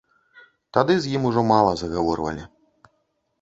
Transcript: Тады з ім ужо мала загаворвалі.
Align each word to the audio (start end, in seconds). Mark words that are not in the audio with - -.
Тады 0.77 0.95
з 1.03 1.11
ім 1.17 1.27
ужо 1.31 1.43
мала 1.51 1.75
загаворвалі. 1.83 2.43